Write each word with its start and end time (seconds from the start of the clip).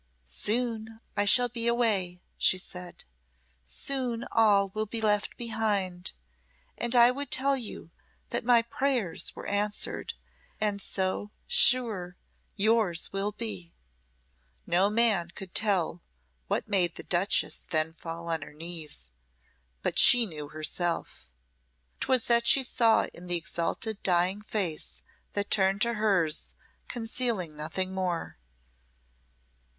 "Soon 0.25 0.99
I 1.15 1.25
shall 1.25 1.47
be 1.47 1.67
away," 1.67 2.23
she 2.39 2.57
said. 2.57 3.03
"Soon 3.63 4.25
all 4.31 4.69
will 4.73 4.87
be 4.87 4.99
left 4.99 5.37
behind. 5.37 6.13
And 6.75 6.95
I 6.95 7.11
would 7.11 7.29
tell 7.29 7.55
you 7.55 7.91
that 8.31 8.43
my 8.43 8.63
prayers 8.63 9.35
were 9.35 9.45
answered 9.45 10.15
and 10.59 10.81
so, 10.81 11.29
sure, 11.45 12.17
yours 12.55 13.13
will 13.13 13.31
be." 13.31 13.75
No 14.65 14.89
man 14.89 15.29
could 15.35 15.53
tell 15.53 16.01
what 16.47 16.67
made 16.67 16.95
the 16.95 17.03
duchess 17.03 17.57
then 17.59 17.93
fall 17.93 18.27
on 18.27 18.41
her 18.41 18.53
knees, 18.53 19.11
but 19.83 19.99
she 19.99 20.25
herself 20.35 21.27
knew. 21.29 22.07
'Twas 22.07 22.23
that 22.25 22.47
she 22.47 22.63
saw 22.63 23.05
in 23.13 23.27
the 23.27 23.37
exalted 23.37 24.01
dying 24.01 24.41
face 24.41 25.03
that 25.33 25.51
turned 25.51 25.81
to 25.81 25.93
hers 25.93 26.53
concealing 26.87 27.55
nothing 27.55 27.93
more. 27.93 28.39